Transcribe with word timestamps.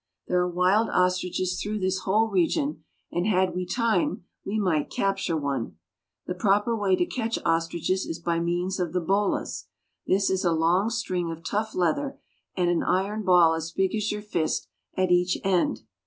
There 0.27 0.39
are 0.41 0.49
wild 0.49 0.89
ostriches 0.89 1.61
through 1.61 1.77
this 1.77 1.99
whole 1.99 2.27
region, 2.27 2.83
and 3.11 3.27
had 3.27 3.53
we 3.53 3.67
time 3.67 4.25
we 4.43 4.57
might 4.57 4.89
capture 4.89 5.37
one. 5.37 5.77
The 6.25 6.33
proper 6.33 6.75
way 6.75 6.95
to 6.95 7.05
catch 7.05 7.37
ostriches 7.45 8.07
is 8.07 8.17
by 8.17 8.39
means 8.39 8.79
of 8.79 8.93
the 8.93 8.99
bolas. 8.99 9.67
This 10.07 10.31
is 10.31 10.43
a 10.43 10.53
long 10.53 10.89
string 10.89 11.29
of 11.29 11.43
tough 11.43 11.75
leather, 11.75 12.17
with 12.57 12.67
an 12.67 12.81
iron 12.81 13.21
ball 13.21 13.53
as 13.53 13.71
big 13.71 13.93
as 13.93 14.11
your 14.11 14.23
fist 14.23 14.67
at 14.97 15.11
each 15.11 15.37
end. 15.43 15.83